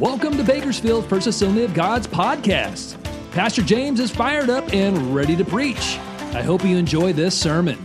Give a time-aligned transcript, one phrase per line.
[0.00, 2.96] Welcome to Bakersfield First Assembly of God's podcast.
[3.32, 5.98] Pastor James is fired up and ready to preach.
[6.32, 7.78] I hope you enjoy this sermon.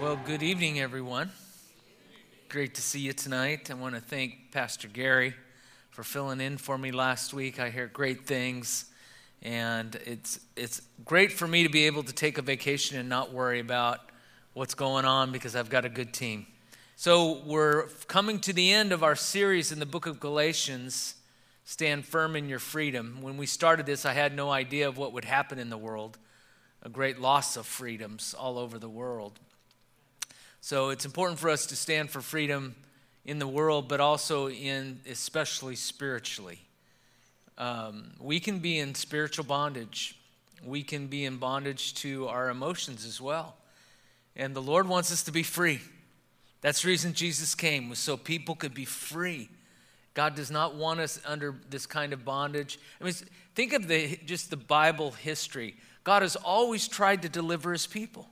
[0.00, 1.32] Well, good evening, everyone.
[2.48, 3.68] Great to see you tonight.
[3.68, 5.34] I want to thank Pastor Gary
[5.90, 7.58] for filling in for me last week.
[7.58, 8.84] I hear great things,
[9.42, 13.32] and it's it's great for me to be able to take a vacation and not
[13.32, 13.98] worry about
[14.52, 16.46] what's going on because I've got a good team.
[16.96, 21.16] So, we're coming to the end of our series in the book of Galatians
[21.64, 23.18] Stand Firm in Your Freedom.
[23.20, 26.18] When we started this, I had no idea of what would happen in the world
[26.82, 29.40] a great loss of freedoms all over the world.
[30.60, 32.76] So, it's important for us to stand for freedom
[33.24, 36.60] in the world, but also in especially spiritually.
[37.58, 40.16] Um, we can be in spiritual bondage,
[40.64, 43.56] we can be in bondage to our emotions as well.
[44.36, 45.80] And the Lord wants us to be free.
[46.64, 49.50] That's the reason Jesus came, was so people could be free.
[50.14, 52.78] God does not want us under this kind of bondage.
[52.98, 53.12] I mean,
[53.54, 55.76] think of the, just the Bible history.
[56.04, 58.30] God has always tried to deliver his people.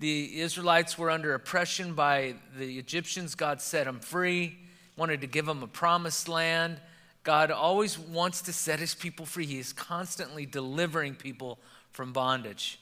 [0.00, 3.36] The Israelites were under oppression by the Egyptians.
[3.36, 4.58] God set them free,
[4.96, 6.80] wanted to give them a promised land.
[7.22, 9.46] God always wants to set his people free.
[9.46, 11.60] He is constantly delivering people
[11.92, 12.80] from bondage.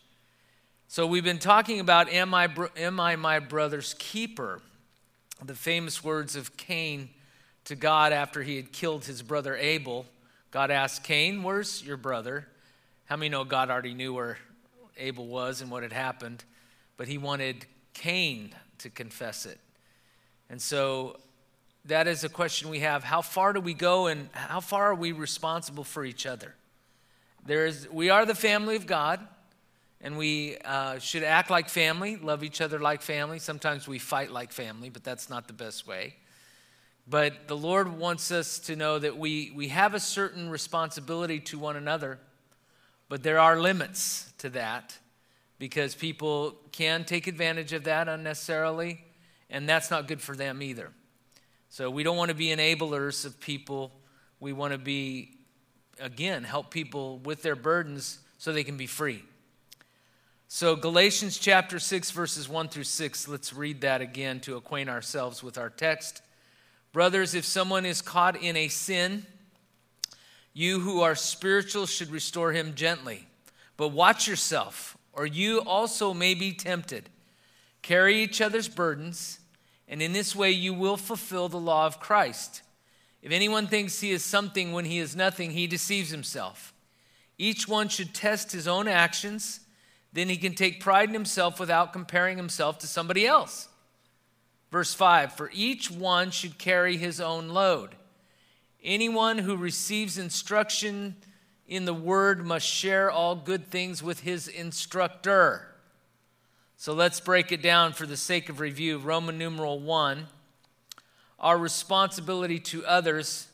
[0.90, 4.62] So we've been talking about am I, am I my brother's keeper?
[5.44, 7.10] The famous words of Cain
[7.66, 10.06] to God after he had killed his brother Abel.
[10.50, 12.48] God asked Cain, Where's your brother?
[13.04, 14.38] How many know God already knew where
[14.96, 16.42] Abel was and what had happened?
[16.96, 19.60] But he wanted Cain to confess it.
[20.48, 21.18] And so
[21.84, 23.04] that is a question we have.
[23.04, 26.54] How far do we go and how far are we responsible for each other?
[27.44, 29.20] There is, we are the family of God
[30.00, 33.38] and we uh, should act like family, love each other like family.
[33.38, 36.14] Sometimes we fight like family, but that's not the best way.
[37.08, 41.58] But the Lord wants us to know that we, we have a certain responsibility to
[41.58, 42.18] one another,
[43.08, 44.96] but there are limits to that
[45.58, 49.04] because people can take advantage of that unnecessarily,
[49.50, 50.92] and that's not good for them either.
[51.70, 53.92] So we don't want to be enablers of people.
[54.38, 55.38] We want to be,
[55.98, 59.24] again, help people with their burdens so they can be free.
[60.50, 65.42] So, Galatians chapter 6, verses 1 through 6, let's read that again to acquaint ourselves
[65.42, 66.22] with our text.
[66.90, 69.26] Brothers, if someone is caught in a sin,
[70.54, 73.26] you who are spiritual should restore him gently.
[73.76, 77.10] But watch yourself, or you also may be tempted.
[77.82, 79.40] Carry each other's burdens,
[79.86, 82.62] and in this way you will fulfill the law of Christ.
[83.20, 86.72] If anyone thinks he is something when he is nothing, he deceives himself.
[87.36, 89.60] Each one should test his own actions
[90.12, 93.68] then he can take pride in himself without comparing himself to somebody else.
[94.70, 97.94] Verse 5 For each one should carry his own load.
[98.82, 101.16] Anyone who receives instruction
[101.66, 105.66] in the word must share all good things with his instructor.
[106.76, 108.98] So let's break it down for the sake of review.
[108.98, 110.26] Roman numeral 1
[111.40, 113.48] Our responsibility to others.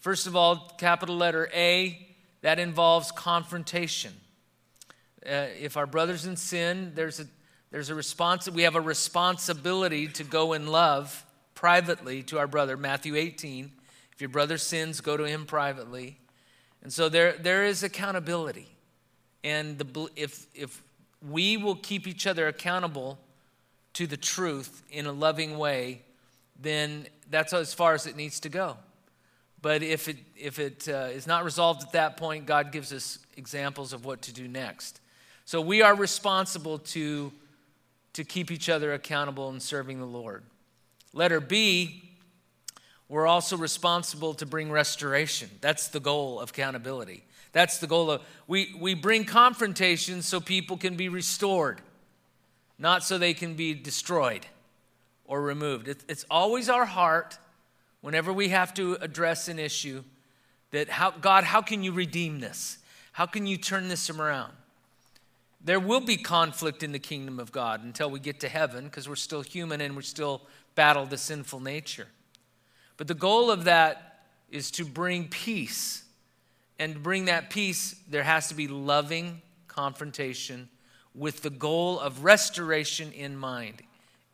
[0.00, 2.08] First of all, capital letter A,
[2.42, 4.12] that involves confrontation.
[5.24, 7.26] Uh, if our brothers in sin, there's a
[7.70, 12.76] there's a response we have a responsibility to go in love privately to our brother.
[12.76, 13.70] Matthew 18
[14.12, 16.18] if your brother sins go to him privately.
[16.82, 18.66] And so there there is accountability.
[19.44, 20.82] And the, if if
[21.26, 23.18] we will keep each other accountable
[23.92, 26.02] to the truth in a loving way
[26.62, 28.76] then that's as far as it needs to go.
[29.62, 33.18] But if it if it uh, is not resolved at that point god gives us
[33.36, 35.00] examples of what to do next
[35.50, 37.32] so we are responsible to,
[38.12, 40.44] to keep each other accountable in serving the Lord.
[41.12, 42.04] Letter B,
[43.08, 45.50] we're also responsible to bring restoration.
[45.60, 47.24] That's the goal of accountability.
[47.50, 51.80] That's the goal of we, we bring confrontation so people can be restored,
[52.78, 54.46] not so they can be destroyed
[55.24, 55.88] or removed.
[55.88, 57.38] It, it's always our heart
[58.02, 60.04] whenever we have to address an issue
[60.70, 62.78] that how God, how can you redeem this?
[63.10, 64.52] How can you turn this around?
[65.62, 69.08] There will be conflict in the kingdom of God until we get to heaven because
[69.08, 70.42] we're still human and we still
[70.74, 72.08] battle the sinful nature.
[72.96, 76.04] But the goal of that is to bring peace.
[76.78, 80.68] And to bring that peace, there has to be loving confrontation
[81.14, 83.82] with the goal of restoration in mind,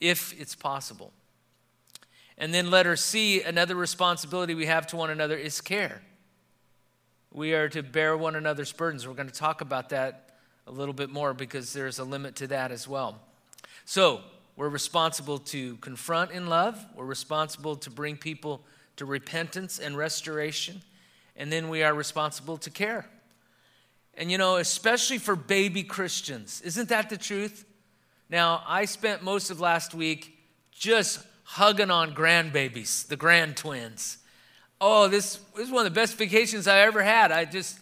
[0.00, 1.12] if it's possible.
[2.38, 6.02] And then letter C, another responsibility we have to one another is care.
[7.32, 9.08] We are to bear one another's burdens.
[9.08, 10.25] We're going to talk about that
[10.66, 13.20] a little bit more because there's a limit to that as well.
[13.84, 14.20] So,
[14.56, 18.62] we're responsible to confront in love, we're responsible to bring people
[18.96, 20.80] to repentance and restoration,
[21.36, 23.06] and then we are responsible to care.
[24.16, 27.66] And you know, especially for baby Christians, isn't that the truth?
[28.30, 30.38] Now, I spent most of last week
[30.72, 34.18] just hugging on grandbabies, the grand twins.
[34.80, 37.30] Oh, this, this is one of the best vacations I ever had.
[37.30, 37.78] I just,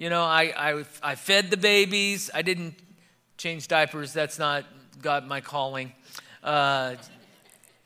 [0.00, 2.30] you know, I, I, I fed the babies.
[2.32, 2.74] I didn't
[3.36, 4.14] change diapers.
[4.14, 4.64] That's not
[5.02, 5.92] God my calling.
[6.42, 6.94] Uh,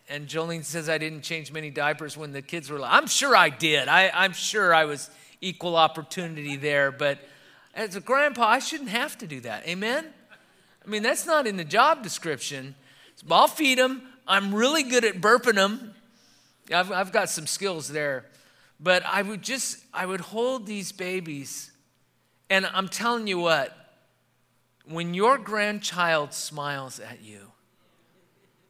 [0.08, 2.78] and Jolene says I didn't change many diapers when the kids were.
[2.78, 3.88] Like I'm sure I did.
[3.88, 6.92] I, I'm sure I was equal opportunity there.
[6.92, 7.18] But
[7.74, 9.66] as a grandpa, I shouldn't have to do that.
[9.66, 10.06] Amen.
[10.86, 12.76] I mean, that's not in the job description.
[13.16, 14.02] So I'll feed them.
[14.24, 15.94] I'm really good at burping them.
[16.72, 18.26] I've, I've got some skills there.
[18.78, 21.72] But I would just, I would hold these babies.
[22.54, 23.76] And I'm telling you what,
[24.86, 27.40] when your grandchild smiles at you,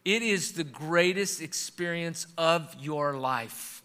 [0.06, 3.82] it is the greatest experience of your life.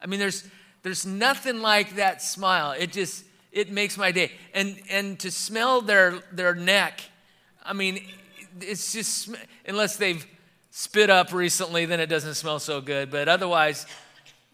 [0.00, 0.48] I mean, there's,
[0.84, 2.70] there's nothing like that smile.
[2.70, 4.30] It just, it makes my day.
[4.54, 7.00] And, and to smell their, their neck,
[7.64, 8.00] I mean,
[8.60, 9.30] it's just,
[9.66, 10.24] unless they've
[10.70, 13.10] spit up recently, then it doesn't smell so good.
[13.10, 13.86] But otherwise,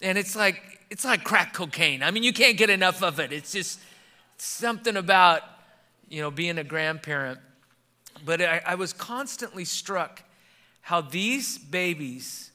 [0.01, 2.03] and it's like, it's like crack cocaine.
[2.03, 3.33] I mean, you can't get enough of it.
[3.33, 3.81] It's just
[4.39, 5.43] something about,
[6.09, 7.39] you know, being a grandparent.
[8.25, 10.23] But I, I was constantly struck
[10.81, 12.51] how these babies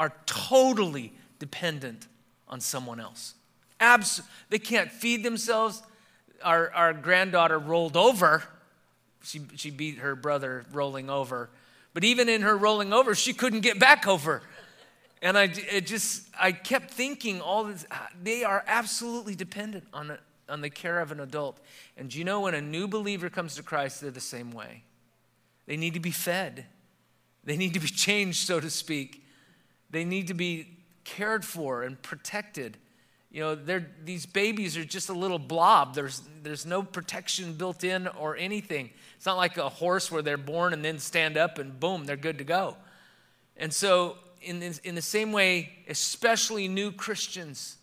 [0.00, 2.06] are totally dependent
[2.48, 3.34] on someone else.
[3.80, 5.82] Abs- they can't feed themselves.
[6.42, 8.42] Our, our granddaughter rolled over.
[9.22, 11.50] She, she beat her brother rolling over.
[11.94, 14.42] But even in her rolling over, she couldn't get back over.
[15.20, 17.86] And I it just, I kept thinking all this,
[18.20, 20.18] they are absolutely dependent on,
[20.52, 21.58] on the care of an adult.
[21.96, 24.84] And you know when a new believer comes to Christ, they're the same way?
[25.66, 26.66] They need to be fed,
[27.42, 29.24] they need to be changed, so to speak.
[29.90, 30.68] They need to be
[31.04, 32.78] cared for and protected.
[33.30, 35.94] You know, these babies are just a little blob.
[35.94, 38.90] There's, there's no protection built in or anything.
[39.16, 42.16] It's not like a horse where they're born and then stand up and boom, they're
[42.16, 42.76] good to go.
[43.56, 47.76] And so, in, in the same way, especially new Christians,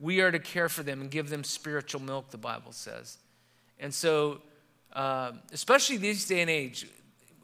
[0.00, 3.18] we are to care for them and give them spiritual milk, the Bible says.
[3.80, 4.40] And so,
[4.92, 6.86] uh, especially these day and age,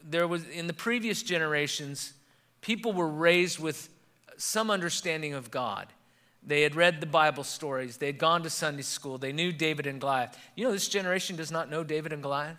[0.03, 2.13] there was in the previous generations,
[2.61, 3.89] people were raised with
[4.37, 5.89] some understanding of God.
[6.47, 7.97] They had read the Bible stories.
[7.97, 9.17] They had gone to Sunday school.
[9.17, 10.39] They knew David and Goliath.
[10.57, 12.59] You know, this generation does not know David and Goliath.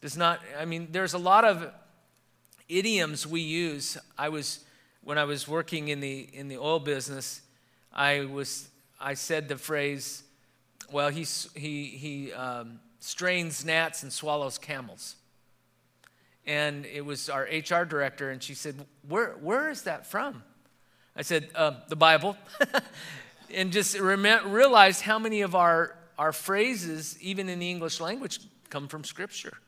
[0.00, 1.72] Does not, I mean, there's a lot of
[2.68, 3.96] idioms we use.
[4.18, 4.64] I was,
[5.02, 7.40] when I was working in the, in the oil business,
[7.92, 8.68] I was,
[9.04, 10.22] I said the phrase,
[10.90, 15.16] well, he, he, he um, strains gnats and swallows camels.
[16.46, 20.42] And it was our HR director, and she said, Where, where is that from?
[21.14, 22.36] I said, uh, the Bible.
[23.54, 28.40] and just rem- realized how many of our, our phrases, even in the English language,
[28.70, 29.58] come from Scripture.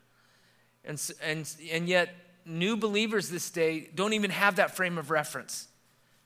[0.82, 2.08] And, and, and yet,
[2.46, 5.68] new believers this day don't even have that frame of reference.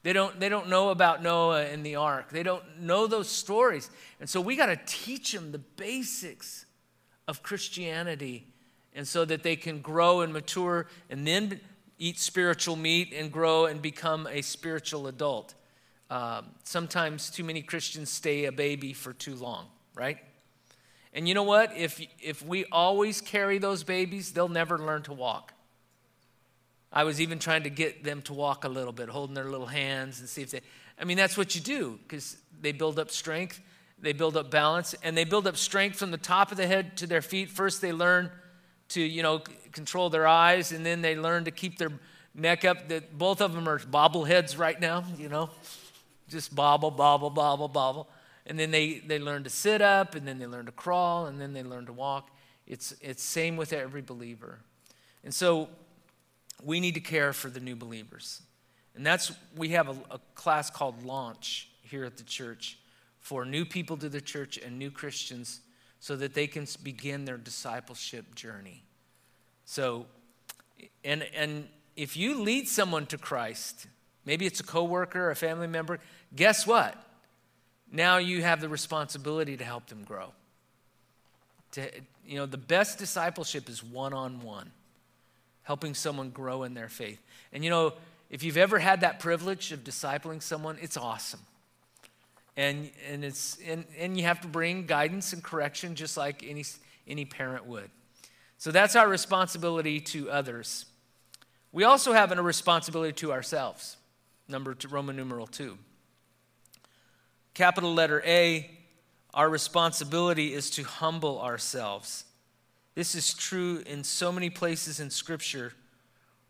[0.03, 2.31] They don't, they don't know about Noah and the ark.
[2.31, 3.91] They don't know those stories.
[4.19, 6.65] And so we got to teach them the basics
[7.29, 8.47] of Christianity
[8.95, 11.61] and so that they can grow and mature and then
[11.99, 15.55] eat spiritual meat and grow and become a spiritual adult.
[16.09, 20.19] Um, sometimes too many Christians stay a baby for too long, right?
[21.13, 21.77] And you know what?
[21.77, 25.53] If, if we always carry those babies, they'll never learn to walk.
[26.93, 29.67] I was even trying to get them to walk a little bit, holding their little
[29.67, 30.61] hands and see if they.
[30.99, 33.61] I mean, that's what you do because they build up strength,
[33.99, 36.97] they build up balance, and they build up strength from the top of the head
[36.99, 37.49] to their feet.
[37.49, 38.31] First, they learn
[38.89, 39.39] to, you know,
[39.73, 41.93] control their eyes, and then they learn to keep their
[42.35, 42.89] neck up.
[42.89, 45.51] That both of them are bobbleheads right now, you know,
[46.29, 48.09] just bobble, bobble, bobble, bobble.
[48.47, 51.41] And then they, they learn to sit up, and then they learn to crawl, and
[51.41, 52.31] then they learn to walk.
[52.67, 54.59] It's it's same with every believer.
[55.25, 55.69] And so
[56.63, 58.43] we need to care for the new believers.
[58.95, 62.79] And that's we have a, a class called Launch here at the church
[63.19, 65.61] for new people to the church and new Christians
[66.01, 68.83] so that they can begin their discipleship journey.
[69.67, 70.07] So,
[71.05, 73.87] and, and if you lead someone to Christ,
[74.25, 76.01] maybe it's a coworker, a family member,
[76.35, 76.97] guess what?
[77.93, 80.33] Now you have the responsibility to help them grow.
[81.73, 81.89] To,
[82.27, 84.73] you know, the best discipleship is one on one,
[85.63, 87.21] helping someone grow in their faith.
[87.53, 87.95] And you know,
[88.29, 91.41] if you've ever had that privilege of discipling someone, it's awesome
[92.61, 96.65] and, and, it's, and, and you have to bring guidance and correction just like any,
[97.07, 97.91] any parent would.
[98.59, 100.85] So that's our responsibility to others.
[101.73, 103.97] We also have a responsibility to ourselves.
[104.47, 105.79] Number two, Roman numeral two.
[107.55, 108.71] capital letter A,
[109.33, 112.25] our responsibility is to humble ourselves.
[112.95, 115.73] This is true in so many places in Scripture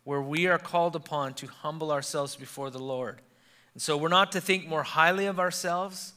[0.05, 3.21] where we are called upon to humble ourselves before the Lord.
[3.75, 6.15] And so we're not to think more highly of ourselves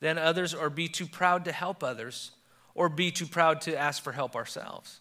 [0.00, 2.32] than others or be too proud to help others
[2.74, 5.00] or be too proud to ask for help ourselves.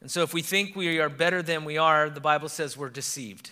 [0.00, 2.88] And so if we think we are better than we are, the Bible says we're
[2.88, 3.50] deceived.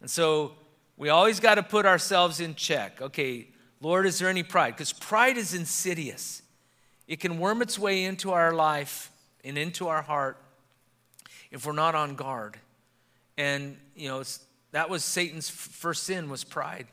[0.00, 0.52] And so
[0.96, 3.00] we always got to put ourselves in check.
[3.00, 3.48] Okay,
[3.80, 4.72] Lord, is there any pride?
[4.72, 6.42] Because pride is insidious.
[7.06, 9.10] It can worm its way into our life
[9.44, 10.38] and into our heart
[11.50, 12.56] if we're not on guard.
[13.36, 14.22] And, you know,
[14.72, 16.86] that was Satan's first sin was pride.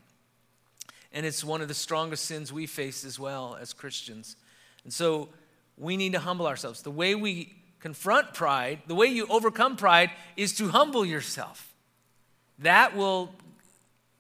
[1.12, 4.36] And it's one of the strongest sins we face as well as Christians.
[4.84, 5.30] And so
[5.78, 6.82] we need to humble ourselves.
[6.82, 11.74] The way we confront pride, the way you overcome pride is to humble yourself.
[12.60, 13.34] That will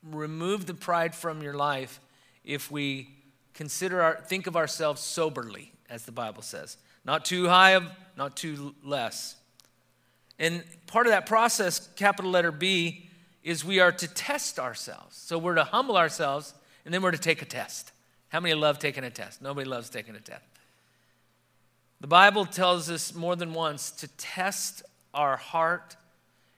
[0.03, 2.00] remove the pride from your life
[2.43, 3.09] if we
[3.53, 6.77] consider our, think of ourselves soberly, as the Bible says.
[7.05, 9.35] Not too high, of not too less.
[10.39, 13.09] And part of that process, capital letter B,
[13.43, 15.15] is we are to test ourselves.
[15.15, 17.91] So we're to humble ourselves, and then we're to take a test.
[18.29, 19.39] How many love taking a test?
[19.39, 20.41] Nobody loves taking a test.
[22.01, 24.81] The Bible tells us more than once to test
[25.13, 25.95] our heart.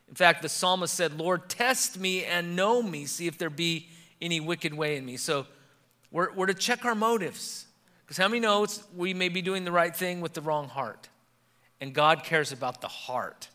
[0.07, 3.89] In fact, the psalmist said, Lord, test me and know me, see if there be
[4.21, 5.17] any wicked way in me.
[5.17, 5.45] So
[6.09, 7.64] we're, we're to check our motives.
[8.05, 11.09] Because how many know we may be doing the right thing with the wrong heart?
[11.81, 13.50] And God cares about the heart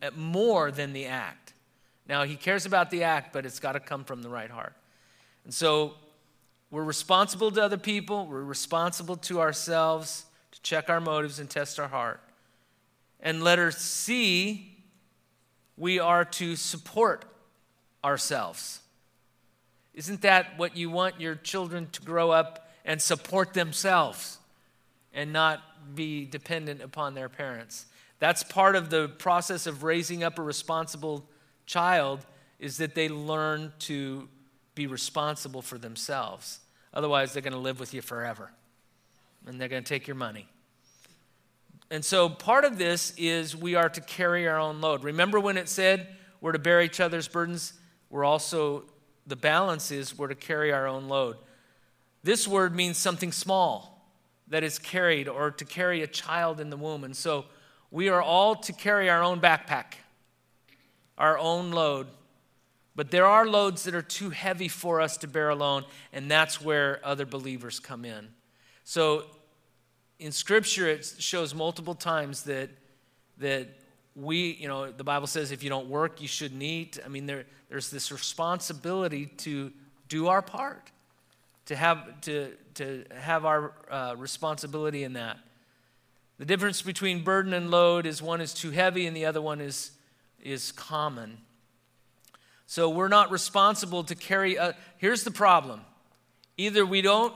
[0.00, 1.52] eh, more than the act.
[2.08, 4.74] Now, He cares about the act, but it's got to come from the right heart.
[5.44, 5.94] And so
[6.70, 11.78] we're responsible to other people, we're responsible to ourselves to check our motives and test
[11.78, 12.20] our heart.
[13.20, 14.78] And letter C,
[15.76, 17.24] we are to support
[18.02, 18.80] ourselves.
[19.94, 24.38] Isn't that what you want your children to grow up and support themselves
[25.12, 27.86] and not be dependent upon their parents?
[28.18, 31.28] That's part of the process of raising up a responsible
[31.66, 32.24] child
[32.58, 34.28] is that they learn to
[34.74, 36.60] be responsible for themselves.
[36.94, 38.52] Otherwise, they're going to live with you forever
[39.46, 40.46] and they're going to take your money.
[41.90, 45.04] And so, part of this is we are to carry our own load.
[45.04, 46.06] Remember when it said
[46.40, 47.74] we're to bear each other's burdens?
[48.08, 48.84] We're also,
[49.26, 51.36] the balance is we're to carry our own load.
[52.22, 54.06] This word means something small
[54.48, 57.04] that is carried or to carry a child in the womb.
[57.04, 57.46] And so,
[57.92, 59.96] we are all to carry our own backpack,
[61.18, 62.06] our own load.
[62.96, 66.60] But there are loads that are too heavy for us to bear alone, and that's
[66.60, 68.28] where other believers come in.
[68.84, 69.24] So
[70.18, 72.70] in Scripture, it shows multiple times that,
[73.38, 73.68] that
[74.14, 76.98] we, you know, the Bible says if you don't work, you shouldn't eat.
[77.04, 79.70] I mean, there, there's this responsibility to
[80.08, 80.91] do our part,
[81.66, 85.38] to have, to, to have our uh, responsibility in that.
[86.38, 89.60] The difference between burden and load is one is too heavy and the other one
[89.60, 89.92] is,
[90.40, 91.38] is common.
[92.66, 94.56] So we're not responsible to carry.
[94.56, 95.82] A, here's the problem
[96.56, 97.34] either we don't,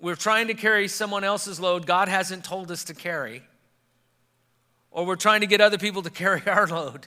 [0.00, 3.42] we're trying to carry someone else's load God hasn't told us to carry,
[4.90, 7.06] or we're trying to get other people to carry our load.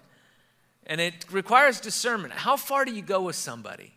[0.86, 2.34] And it requires discernment.
[2.34, 3.94] How far do you go with somebody?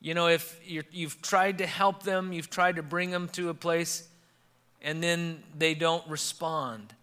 [0.00, 3.50] You know, if you have tried to help them, you've tried to bring them to
[3.50, 4.08] a place
[4.80, 6.94] and then they don't respond.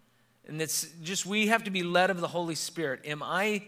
[0.48, 3.02] And it's just we have to be led of the Holy Spirit.
[3.06, 3.64] Am I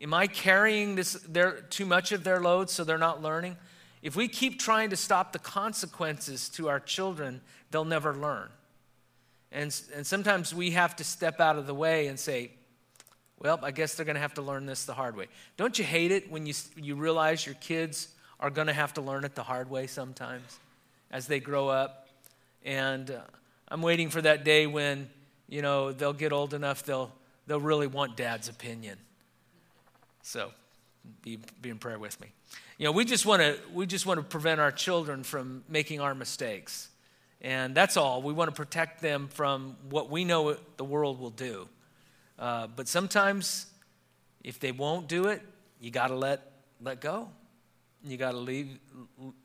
[0.00, 3.56] am I carrying this their too much of their load so they're not learning?
[4.02, 8.48] If we keep trying to stop the consequences to our children, they'll never learn.
[9.52, 12.52] And, and sometimes we have to step out of the way and say,
[13.38, 15.26] well, I guess they're going to have to learn this the hard way.
[15.56, 18.08] Don't you hate it when you, you realize your kids
[18.40, 20.58] are going to have to learn it the hard way sometimes
[21.12, 22.08] as they grow up?
[22.64, 23.20] And uh,
[23.68, 25.08] I'm waiting for that day when,
[25.48, 27.12] you know, they'll get old enough, they'll,
[27.46, 28.98] they'll really want dad's opinion.
[30.22, 30.50] So
[31.22, 32.28] be, be in prayer with me.
[32.78, 36.00] You know, we just want to we just want to prevent our children from making
[36.00, 36.88] our mistakes.
[37.42, 38.22] And that's all.
[38.22, 41.68] We want to protect them from what we know the world will do.
[42.38, 43.66] Uh, but sometimes,
[44.42, 45.42] if they won't do it,
[45.78, 47.28] you got to let let go.
[48.04, 48.78] You got to leave,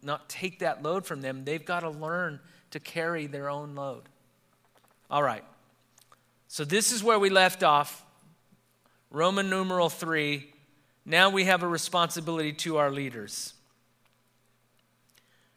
[0.02, 1.44] not take that load from them.
[1.44, 2.40] They've got to learn
[2.72, 4.04] to carry their own load.
[5.10, 5.44] All right.
[6.48, 8.06] So this is where we left off.
[9.12, 10.52] Roman numeral 3.
[11.06, 13.54] Now we have a responsibility to our leaders.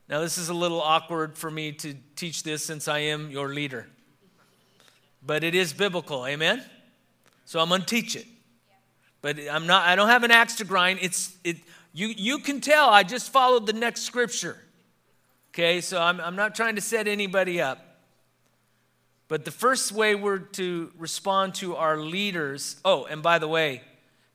[0.09, 3.51] Now, this is a little awkward for me to teach this since I am your
[3.51, 3.87] leader.
[5.25, 6.65] But it is biblical, amen?
[7.45, 8.27] So I'm going to teach it.
[9.21, 11.01] But I'm not I don't have an axe to grind.
[11.03, 11.57] It's it
[11.99, 14.57] you you can tell I just followed the next scripture.
[15.51, 17.85] Okay, so I'm, I'm not trying to set anybody up.
[19.27, 23.83] But the first way we're to respond to our leaders, oh, and by the way,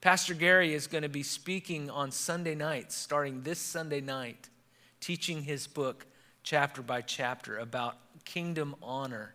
[0.01, 4.49] Pastor Gary is going to be speaking on Sunday nights, starting this Sunday night,
[4.99, 6.05] teaching his book
[6.43, 9.33] chapter by chapter about kingdom honor.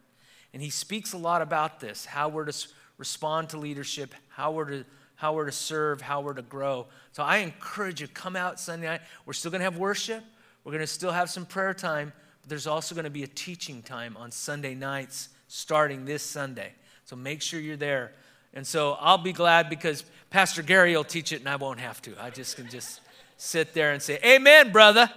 [0.52, 2.68] And he speaks a lot about this how we're to
[2.98, 4.84] respond to leadership, how we're to,
[5.18, 6.86] how we're to serve, how we're to grow.
[7.10, 9.00] So I encourage you, come out Sunday night.
[9.26, 10.22] We're still going to have worship,
[10.62, 13.28] we're going to still have some prayer time, but there's also going to be a
[13.28, 16.72] teaching time on Sunday nights starting this Sunday.
[17.04, 18.12] So make sure you're there.
[18.54, 22.00] And so I'll be glad because Pastor Gary will teach it and I won't have
[22.02, 22.14] to.
[22.22, 23.00] I just can just
[23.36, 25.10] sit there and say, Amen, brother.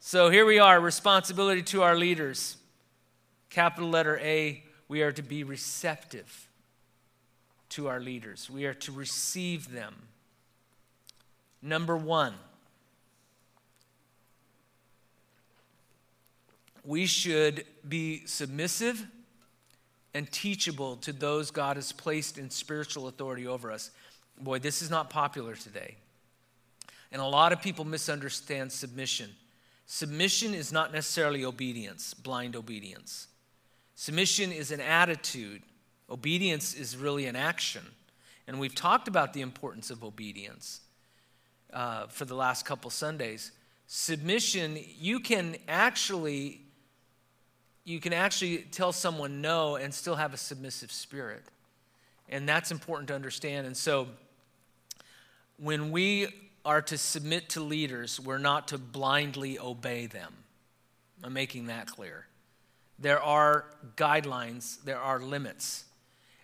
[0.00, 2.56] So here we are responsibility to our leaders.
[3.50, 6.45] Capital letter A, we are to be receptive
[7.70, 9.94] to our leaders, we are to receive them.
[11.62, 12.34] Number one,
[16.84, 19.06] we should be submissive
[20.14, 23.90] and teachable to those God has placed in spiritual authority over us.
[24.40, 25.96] Boy, this is not popular today.
[27.12, 29.30] And a lot of people misunderstand submission.
[29.86, 33.28] Submission is not necessarily obedience, blind obedience.
[33.94, 35.62] Submission is an attitude,
[36.10, 37.82] obedience is really an action.
[38.46, 40.80] And we've talked about the importance of obedience
[41.72, 43.52] uh, for the last couple Sundays.
[43.86, 46.60] Submission, you can actually
[47.84, 51.44] you can actually tell someone no and still have a submissive spirit.
[52.28, 53.64] And that's important to understand.
[53.64, 54.08] And so
[55.56, 56.26] when we
[56.64, 60.34] are to submit to leaders, we're not to blindly obey them.
[61.22, 62.26] I'm making that clear.
[62.98, 65.84] There are guidelines, there are limits.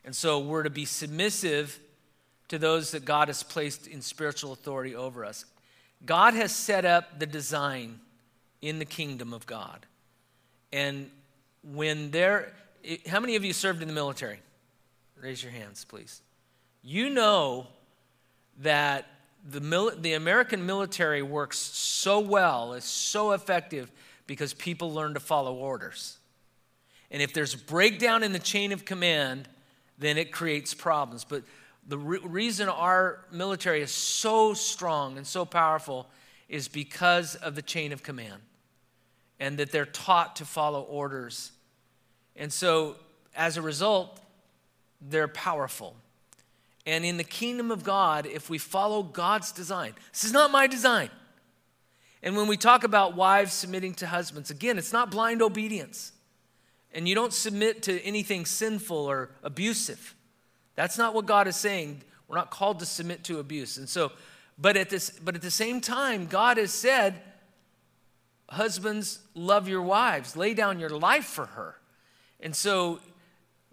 [0.04, 1.78] And so we're to be submissive
[2.49, 5.44] to those that God has placed in spiritual authority over us.
[6.04, 8.00] God has set up the design
[8.61, 9.87] in the kingdom of God.
[10.72, 11.11] And
[11.62, 12.53] when there,
[13.07, 14.40] how many of you served in the military?
[15.20, 16.20] Raise your hands, please.
[16.83, 17.68] You know
[18.59, 19.07] that
[19.48, 23.90] the, mil- the American military works so well, is so effective
[24.26, 26.18] because people learn to follow orders.
[27.11, 29.48] And if there's breakdown in the chain of command,
[29.98, 31.24] then it creates problems.
[31.24, 31.42] But
[31.87, 36.09] the re- reason our military is so strong and so powerful
[36.48, 38.42] is because of the chain of command
[39.40, 41.52] and that they're taught to follow orders.
[42.37, 42.96] And so,
[43.35, 44.20] as a result,
[45.00, 45.96] they're powerful.
[46.87, 50.66] And in the kingdom of God, if we follow God's design, this is not my
[50.66, 51.11] design.
[52.22, 56.12] And when we talk about wives submitting to husbands, again, it's not blind obedience.
[56.92, 60.14] And you don't submit to anything sinful or abusive.
[60.74, 62.02] That's not what God is saying.
[62.28, 63.78] We're not called to submit to abuse.
[63.78, 64.12] And so,
[64.59, 67.20] but at this, but at the same time, God has said,
[68.48, 71.76] husbands, love your wives, lay down your life for her.
[72.40, 73.00] And so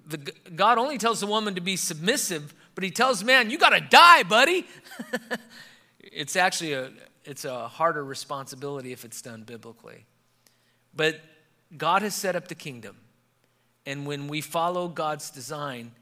[0.05, 0.17] the,
[0.55, 3.81] God only tells the woman to be submissive, but he tells man, you got to
[3.81, 4.65] die, buddy.
[5.99, 6.91] it's actually a,
[7.25, 10.05] it's a harder responsibility if it's done biblically.
[10.95, 11.19] But
[11.77, 12.97] God has set up the kingdom.
[13.89, 15.93] And when we follow God's design,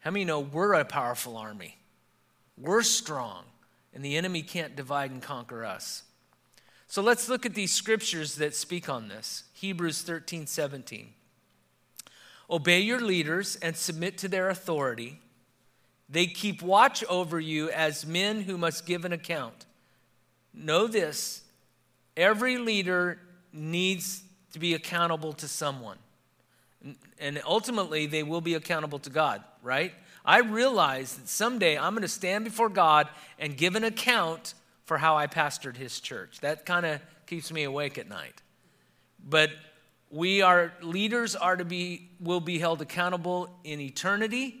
[0.00, 1.78] how many know we're a powerful army?
[2.58, 3.44] We're strong,
[3.94, 6.02] and the enemy can't divide and conquer us.
[6.88, 9.44] So let's look at these scriptures that speak on this.
[9.52, 11.12] Hebrews 13, 17.
[12.50, 15.20] Obey your leaders and submit to their authority.
[16.08, 19.66] They keep watch over you as men who must give an account.
[20.52, 21.44] Know this
[22.16, 23.20] every leader
[23.52, 25.98] needs to be accountable to someone.
[27.18, 29.92] And ultimately, they will be accountable to God, right?
[30.24, 34.98] I realize that someday I'm going to stand before God and give an account for
[34.98, 36.40] how I pastored his church.
[36.40, 38.42] That kind of keeps me awake at night.
[39.28, 39.50] But
[40.10, 44.56] we are leaders are to be will be held accountable in eternity,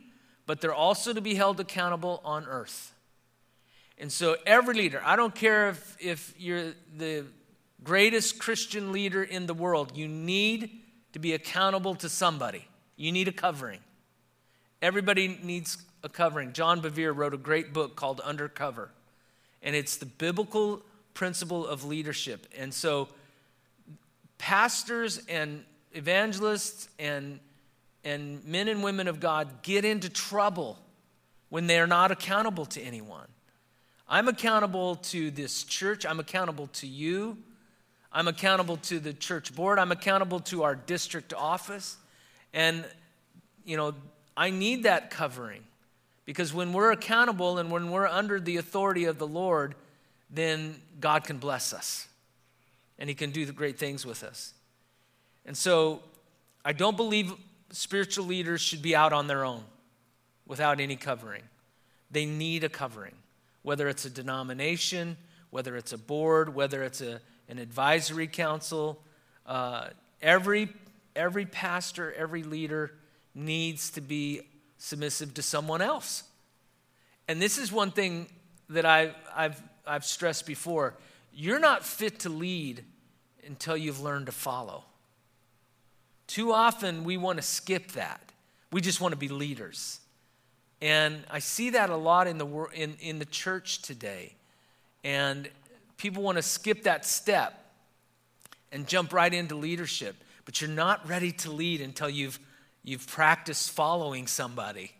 [0.46, 2.92] but they're also to be held accountable on earth.
[3.98, 7.24] And so every leader, I don't care if, if you're the
[7.82, 10.70] greatest Christian leader in the world, you need
[11.16, 12.68] to be accountable to somebody.
[12.96, 13.80] You need a covering.
[14.82, 16.52] Everybody needs a covering.
[16.52, 18.90] John Bevere wrote a great book called Undercover
[19.62, 20.82] and it's the biblical
[21.14, 22.46] principle of leadership.
[22.58, 23.08] And so,
[24.36, 27.40] pastors and evangelists and,
[28.04, 30.78] and men and women of God get into trouble
[31.48, 33.28] when they are not accountable to anyone.
[34.06, 37.38] I'm accountable to this church, I'm accountable to you.
[38.16, 39.78] I'm accountable to the church board.
[39.78, 41.98] I'm accountable to our district office.
[42.54, 42.86] And,
[43.66, 43.92] you know,
[44.34, 45.62] I need that covering.
[46.24, 49.74] Because when we're accountable and when we're under the authority of the Lord,
[50.30, 52.08] then God can bless us.
[52.98, 54.54] and He can do the great things with us.
[55.44, 56.00] And so
[56.64, 57.34] I don't believe
[57.70, 59.62] spiritual leaders should be out on their own
[60.46, 61.42] without any covering.
[62.10, 63.14] They need a covering,
[63.60, 65.18] whether it's a denomination,
[65.50, 69.02] whether it's a board, whether it's a, an advisory council.
[69.46, 69.88] Uh,
[70.20, 70.68] every,
[71.14, 72.92] every pastor, every leader
[73.34, 74.40] needs to be
[74.78, 76.24] submissive to someone else.
[77.28, 78.28] And this is one thing
[78.68, 80.94] that I, I've, I've stressed before.
[81.32, 82.84] You're not fit to lead
[83.46, 84.84] until you've learned to follow.
[86.26, 88.20] Too often we want to skip that.
[88.72, 90.00] We just want to be leaders.
[90.82, 94.34] And I see that a lot in the, in, in the church today.
[95.04, 95.48] And
[95.96, 97.72] people want to skip that step
[98.72, 100.16] and jump right into leadership.
[100.44, 102.38] But you're not ready to lead until you've,
[102.84, 104.92] you've practiced following somebody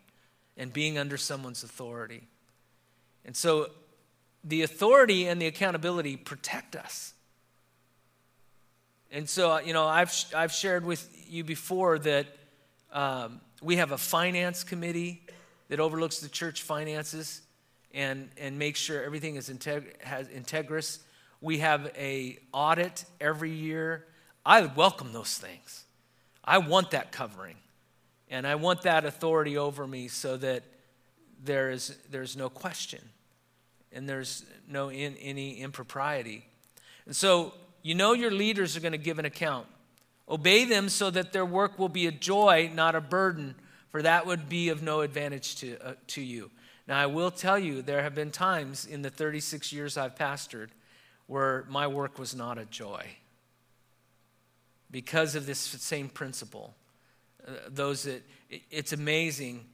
[0.57, 2.23] and being under someone's authority.
[3.23, 3.69] And so
[4.43, 7.13] the authority and the accountability protect us.
[9.11, 12.27] And so, you know, I've, I've shared with you before that
[12.91, 15.21] um, we have a finance committee
[15.69, 17.41] that overlooks the church finances
[17.97, 20.99] and, and makes sure everything is integ- has integrous.
[21.41, 24.05] We have a audit every year.
[24.45, 25.83] I welcome those things.
[26.43, 27.55] I want that covering.
[28.29, 30.63] And I want that authority over me so that
[31.43, 33.01] there is, there's no question
[33.91, 36.45] and there's no in, any impropriety.
[37.07, 39.65] And so you know your leaders are going to give an account.
[40.29, 43.55] Obey them so that their work will be a joy, not a burden,
[43.91, 46.51] for that would be of no advantage to, uh, to you.
[46.87, 50.69] Now, I will tell you, there have been times in the 36 years I've pastored
[51.27, 53.05] where my work was not a joy
[54.89, 56.73] because of this same principle.
[57.45, 59.65] Uh, those that, it, it's amazing.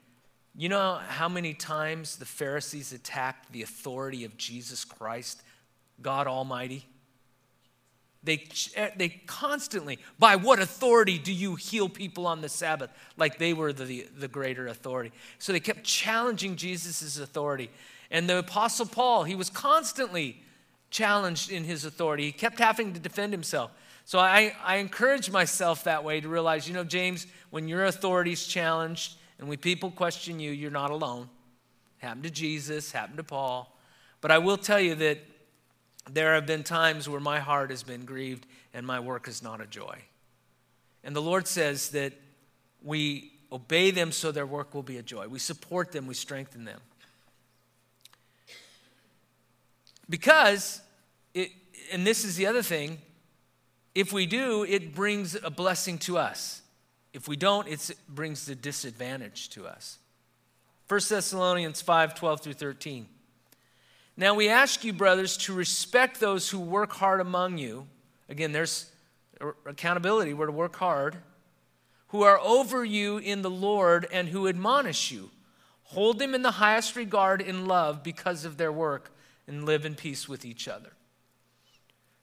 [0.56, 5.43] You know how many times the Pharisees attacked the authority of Jesus Christ,
[6.02, 6.86] God Almighty?
[8.23, 12.89] They, eh, they constantly, by what authority do you heal people on the Sabbath?
[13.17, 15.12] Like they were the, the greater authority.
[15.39, 17.69] So they kept challenging Jesus' authority.
[18.09, 20.41] And the Apostle Paul, he was constantly
[20.89, 22.25] challenged in his authority.
[22.25, 23.71] He kept having to defend himself.
[24.05, 28.31] So I, I encourage myself that way to realize, you know, James, when your authority
[28.31, 31.29] is challenged and when people question you, you're not alone.
[31.99, 33.75] It Happened to Jesus, happened to Paul.
[34.21, 35.19] But I will tell you that
[36.09, 39.61] there have been times where my heart has been grieved and my work is not
[39.61, 39.97] a joy.
[41.03, 42.13] And the Lord says that
[42.81, 45.27] we obey them so their work will be a joy.
[45.27, 46.79] We support them, we strengthen them.
[50.09, 50.81] Because,
[51.33, 51.51] it,
[51.91, 52.99] and this is the other thing,
[53.95, 56.61] if we do, it brings a blessing to us.
[57.13, 59.99] If we don't, it brings the disadvantage to us.
[60.87, 63.07] 1 Thessalonians 5 12 through 13.
[64.15, 67.88] Now we ask you, brothers, to respect those who work hard among you.
[68.30, 68.91] Again, there's
[69.65, 70.34] accountability.
[70.34, 71.17] We're to work hard.
[72.08, 75.32] Who are over you in the Lord and who admonish you.
[75.86, 79.12] Hold them in the highest regard in love because of their work
[79.47, 80.91] and live in peace with each other.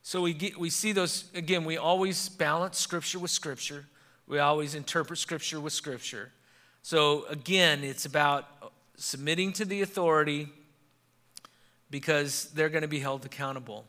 [0.03, 3.87] So we, get, we see those, again, we always balance Scripture with Scripture.
[4.27, 6.33] We always interpret Scripture with Scripture.
[6.83, 10.49] So again, it's about submitting to the authority
[11.91, 13.87] because they're going to be held accountable.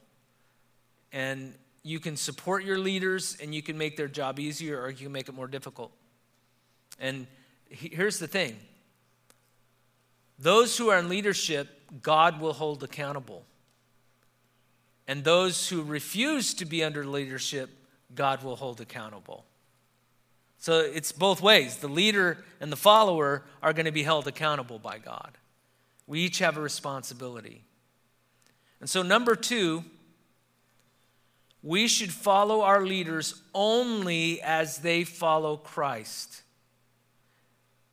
[1.11, 4.97] And you can support your leaders and you can make their job easier or you
[4.97, 5.91] can make it more difficult.
[6.99, 7.27] And
[7.69, 8.57] here's the thing
[10.39, 11.69] those who are in leadership,
[12.01, 13.45] God will hold accountable.
[15.07, 17.69] And those who refuse to be under leadership,
[18.15, 19.45] God will hold accountable.
[20.57, 21.77] So it's both ways.
[21.77, 25.37] The leader and the follower are going to be held accountable by God.
[26.05, 27.63] We each have a responsibility.
[28.81, 29.85] And so, number two,
[31.63, 36.41] we should follow our leaders only as they follow Christ.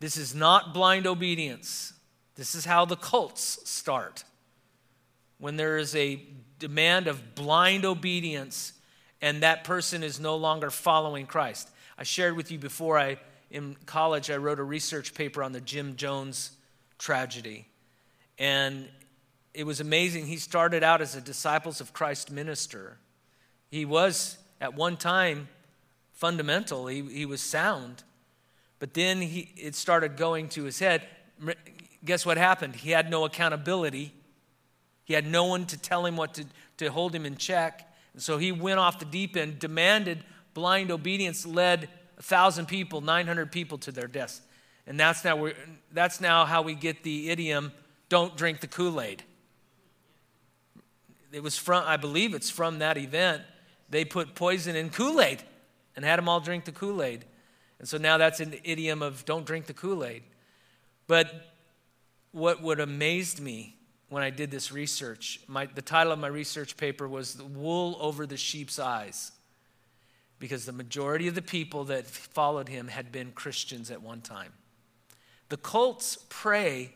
[0.00, 1.92] This is not blind obedience.
[2.34, 4.24] This is how the cults start.
[5.38, 6.22] When there is a
[6.58, 8.72] demand of blind obedience
[9.20, 11.68] and that person is no longer following Christ.
[11.98, 13.18] I shared with you before I
[13.50, 16.52] in college I wrote a research paper on the Jim Jones
[16.98, 17.66] tragedy.
[18.38, 18.88] And
[19.58, 20.26] it was amazing.
[20.26, 22.96] He started out as a Disciples of Christ minister.
[23.72, 25.48] He was, at one time,
[26.12, 28.04] fundamental, he, he was sound.
[28.78, 31.02] But then he, it started going to his head.
[32.04, 32.76] Guess what happened?
[32.76, 34.12] He had no accountability.
[35.02, 36.44] He had no one to tell him what to,
[36.76, 37.92] to hold him in check.
[38.12, 40.22] And so he went off the deep end, demanded
[40.54, 44.40] blind obedience, led a thousand people, 900 people to their deaths.
[44.86, 45.48] And that's now,
[45.90, 47.72] that's now how we get the idiom
[48.08, 49.24] don't drink the Kool Aid
[51.32, 53.42] it was from, I believe it's from that event.
[53.90, 55.42] they put poison in Kool Aid
[55.96, 57.24] and had them all drink the Kool Aid.
[57.78, 60.22] And so now that's an idiom of don't drink the Kool Aid.
[61.06, 61.52] But
[62.32, 63.76] what would amazed me
[64.08, 67.96] when I did this research, my, the title of my research paper was The Wool
[68.00, 69.32] Over the Sheep's Eyes.
[70.38, 74.52] Because the majority of the people that followed him had been Christians at one time.
[75.48, 76.92] The cults prey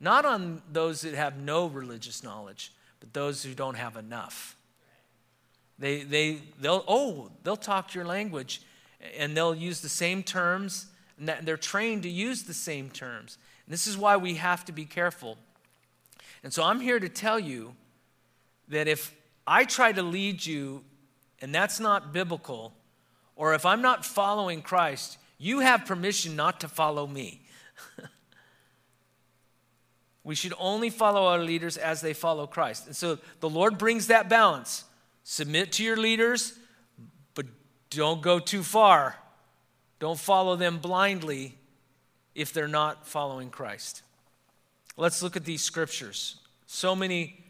[0.00, 4.56] not on those that have no religious knowledge, but those who don't have enough.
[5.78, 8.62] They, they, they'll, oh, they'll talk your language
[9.16, 10.86] and they'll use the same terms,
[11.18, 13.38] and they're trained to use the same terms.
[13.64, 15.38] And this is why we have to be careful.
[16.42, 17.74] And so I'm here to tell you
[18.68, 19.14] that if
[19.46, 20.84] I try to lead you
[21.40, 22.72] and that's not biblical,
[23.36, 27.42] or if I'm not following Christ, you have permission not to follow me.
[30.28, 32.86] we should only follow our leaders as they follow Christ.
[32.86, 34.84] And so the Lord brings that balance.
[35.24, 36.52] Submit to your leaders,
[37.34, 37.46] but
[37.88, 39.16] don't go too far.
[39.98, 41.56] Don't follow them blindly
[42.34, 44.02] if they're not following Christ.
[44.98, 46.36] Let's look at these scriptures.
[46.66, 47.42] So many,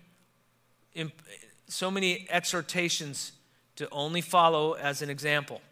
[1.66, 3.32] so many exhortations
[3.74, 5.62] to only follow as an example.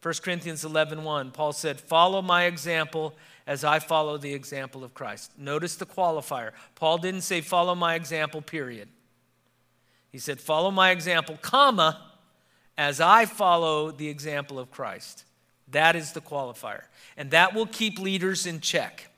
[0.00, 3.14] 1 Corinthians 11 1, Paul said, Follow my example
[3.46, 5.32] as I follow the example of Christ.
[5.38, 6.50] Notice the qualifier.
[6.74, 8.88] Paul didn't say, Follow my example, period.
[10.10, 12.00] He said, Follow my example, comma,
[12.76, 15.24] as I follow the example of Christ.
[15.68, 16.82] That is the qualifier.
[17.16, 19.10] And that will keep leaders in check.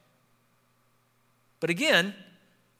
[1.60, 2.14] But again,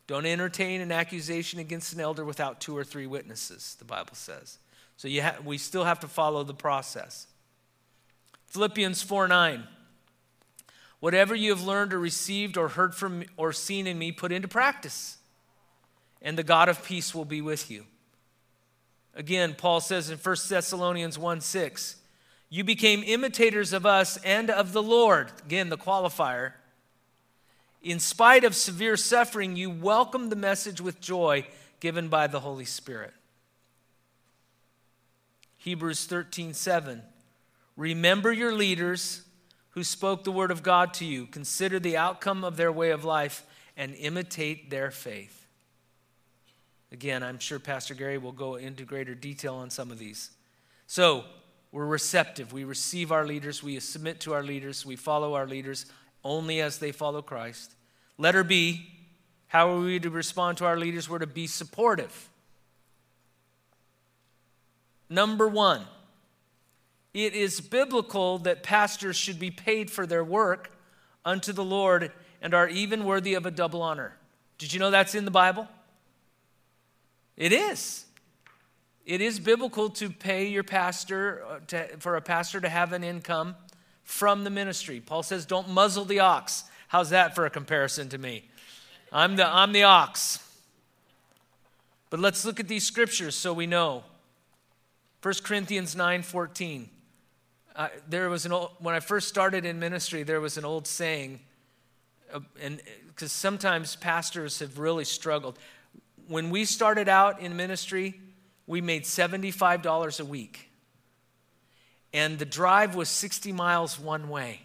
[0.07, 4.59] don't entertain an accusation against an elder without two or three witnesses, the Bible says.
[4.97, 7.27] So ha- we still have to follow the process.
[8.47, 9.65] Philippians 4 9.
[11.01, 14.49] Whatever you have learned or received or heard from or seen in me, put into
[14.49, 15.19] practice,
[16.21, 17.85] and the God of peace will be with you.
[19.15, 21.97] Again, Paul says in 1 Thessalonians 1 6,
[22.51, 25.31] you became imitators of us and of the Lord.
[25.45, 26.53] Again, the qualifier.
[27.83, 31.47] In spite of severe suffering, you welcomed the message with joy
[31.81, 33.13] given by the Holy Spirit.
[35.59, 37.03] Hebrews 13 7.
[37.77, 39.23] Remember your leaders
[39.79, 41.25] who spoke the word of God to you.
[41.25, 45.47] Consider the outcome of their way of life and imitate their faith.
[46.91, 50.33] Again, I'm sure Pastor Gary will go into greater detail on some of these.
[50.89, 51.25] So,
[51.71, 52.53] we're receptive.
[52.53, 53.63] We receive our leaders.
[53.63, 54.85] We submit to our leaders.
[54.85, 55.87] We follow our leaders
[56.25, 57.77] only as they follow Christ.
[58.17, 58.85] Letter B,
[59.47, 61.09] how are we to respond to our leaders?
[61.09, 62.31] We're to be supportive.
[65.09, 65.85] Number one,
[67.25, 70.71] it is biblical that pastors should be paid for their work
[71.25, 74.17] unto the Lord and are even worthy of a double honor.
[74.59, 75.69] Did you know that's in the Bible?
[77.37, 78.05] It is.
[79.07, 83.03] It is biblical to pay your pastor, uh, to, for a pastor to have an
[83.03, 83.57] income
[84.05, 85.01] from the ministry.
[85.01, 86.65] Paul says, don't muzzle the ox.
[86.89, 88.49] How's that for a comparison to me?
[89.13, 90.45] I'm the, I'm the ox.
[92.11, 94.05] But let's look at these scriptures so we know.
[95.23, 96.91] 1 Corinthians 9 14.
[97.79, 100.87] Uh, there was an old, when I first started in ministry, there was an old
[100.87, 101.41] saying,
[102.35, 105.59] uh, and because sometimes pastors have really struggled
[106.29, 108.21] when we started out in ministry,
[108.67, 110.71] we made $75 a week.
[112.13, 114.61] And the drive was 60 miles one way.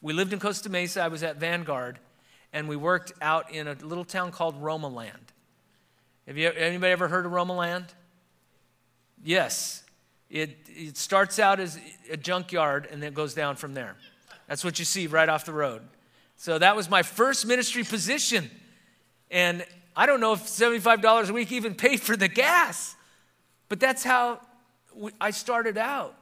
[0.00, 1.02] We lived in Costa Mesa.
[1.02, 1.98] I was at Vanguard,
[2.52, 5.32] and we worked out in a little town called Romoland.
[6.26, 7.86] Have you anybody ever heard of Romoland?
[9.22, 9.83] Yes.
[10.34, 11.78] It, it starts out as
[12.10, 13.94] a junkyard and then it goes down from there.
[14.48, 15.82] That's what you see right off the road.
[16.36, 18.50] So that was my first ministry position.
[19.30, 22.96] And I don't know if $75 a week even paid for the gas,
[23.68, 24.40] but that's how
[25.20, 26.16] I started out.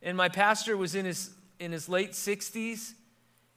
[0.00, 2.94] And my pastor was in his, in his late 60s,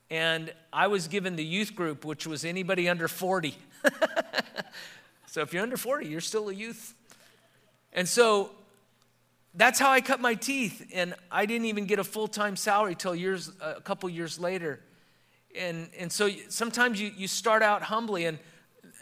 [0.10, 3.56] and I was given the youth group, which was anybody under 40.
[5.28, 6.94] so if you're under 40, you're still a youth.
[7.94, 8.52] And so
[9.56, 10.92] that's how I cut my teeth.
[10.94, 14.80] And I didn't even get a full time salary till years, a couple years later.
[15.58, 18.26] And, and so sometimes you, you start out humbly.
[18.26, 18.39] And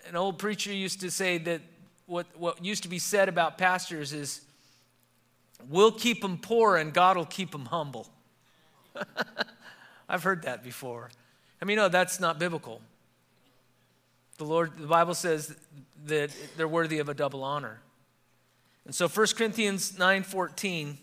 [0.07, 1.61] an old preacher used to say that
[2.05, 4.41] what, what used to be said about pastors is,
[5.69, 8.07] we'll keep them poor and God will keep them humble.
[10.09, 11.09] I've heard that before.
[11.61, 12.81] I mean, no, that's not biblical.
[14.37, 15.55] The Lord, the Bible says
[16.05, 17.79] that they're worthy of a double honor.
[18.85, 20.97] And so 1 Corinthians 9:14,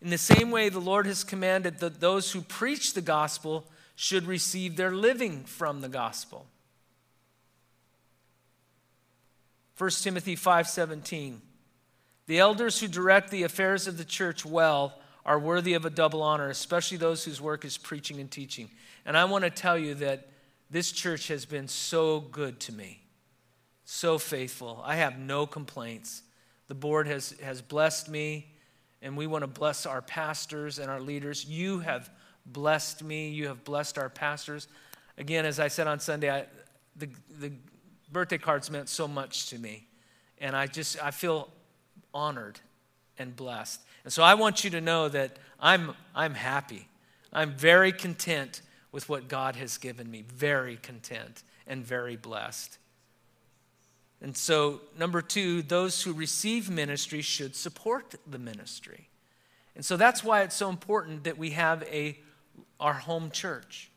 [0.00, 4.26] in the same way the Lord has commanded that those who preach the gospel should
[4.26, 6.46] receive their living from the gospel.
[9.76, 11.40] 1 Timothy 5:17
[12.26, 16.22] The elders who direct the affairs of the church well are worthy of a double
[16.22, 18.70] honor, especially those whose work is preaching and teaching.
[19.06, 20.28] And I want to tell you that
[20.70, 23.02] this church has been so good to me,
[23.84, 24.82] so faithful.
[24.84, 26.22] I have no complaints.
[26.74, 28.48] The board has, has blessed me,
[29.00, 31.44] and we want to bless our pastors and our leaders.
[31.44, 32.10] You have
[32.44, 34.66] blessed me, you have blessed our pastors.
[35.16, 36.46] Again, as I said on Sunday, I,
[36.96, 37.08] the,
[37.38, 37.52] the
[38.10, 39.86] birthday cards meant so much to me.
[40.38, 41.48] And I just, I feel
[42.12, 42.58] honored
[43.20, 43.80] and blessed.
[44.02, 46.88] And so I want you to know that I'm, I'm happy.
[47.32, 52.78] I'm very content with what God has given me, very content and very blessed.
[54.24, 59.10] And so, number two, those who receive ministry should support the ministry.
[59.76, 62.18] And so that's why it's so important that we have a,
[62.80, 63.90] our home church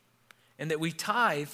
[0.60, 1.48] and that we tithe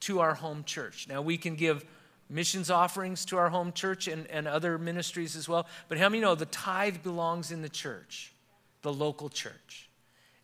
[0.00, 1.08] to our home church.
[1.08, 1.82] Now, we can give
[2.28, 5.66] missions offerings to our home church and, and other ministries as well.
[5.88, 8.34] But how many know the tithe belongs in the church,
[8.82, 9.88] the local church?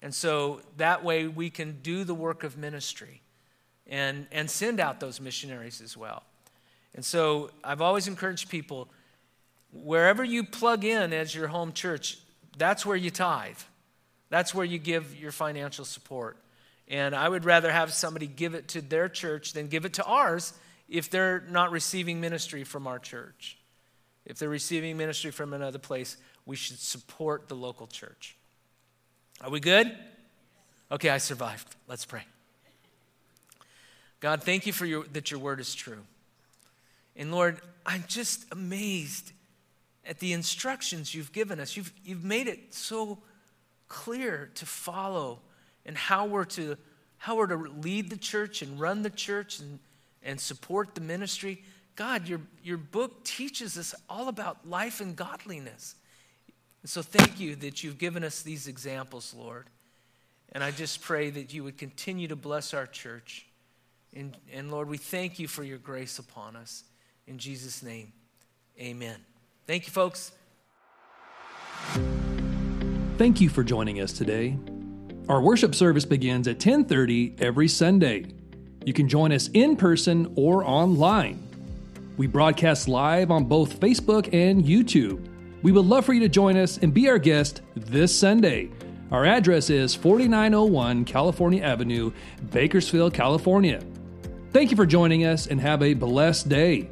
[0.01, 3.21] And so that way we can do the work of ministry
[3.87, 6.23] and, and send out those missionaries as well.
[6.97, 8.89] And so I've always encouraged people
[9.73, 12.19] wherever you plug in as your home church,
[12.57, 13.59] that's where you tithe.
[14.31, 16.37] That's where you give your financial support.
[16.89, 20.05] And I would rather have somebody give it to their church than give it to
[20.05, 20.53] ours
[20.89, 23.59] if they're not receiving ministry from our church.
[24.25, 28.37] If they're receiving ministry from another place, we should support the local church.
[29.41, 29.97] Are we good?
[30.91, 31.75] Okay, I survived.
[31.89, 32.23] Let's pray.
[34.21, 35.99] God, thank you for your, that your word is true.
[37.17, 39.33] And Lord, I'm just amazed
[40.05, 41.77] at the instructions you've given us.
[41.77, 43.19] You've, you've made it so
[43.89, 45.41] clear to follow
[45.85, 46.77] and how we're to
[47.19, 49.79] how we're to lead the church and run the church and
[50.23, 51.63] and support the ministry.
[51.95, 55.95] God, your, your book teaches us all about life and godliness.
[56.83, 59.67] And so thank you that you've given us these examples, Lord.
[60.53, 63.47] And I just pray that you would continue to bless our church.
[64.15, 66.85] And, and Lord, we thank you for your grace upon us.
[67.27, 68.12] In Jesus' name,
[68.81, 69.17] amen.
[69.67, 70.33] Thank you, folks.
[73.19, 74.57] Thank you for joining us today.
[75.29, 78.27] Our worship service begins at 10:30 every Sunday.
[78.85, 81.43] You can join us in person or online.
[82.17, 85.27] We broadcast live on both Facebook and YouTube.
[85.62, 88.71] We would love for you to join us and be our guest this Sunday.
[89.11, 92.12] Our address is 4901 California Avenue,
[92.53, 93.81] Bakersfield, California.
[94.53, 96.89] Thank you for joining us and have a blessed day.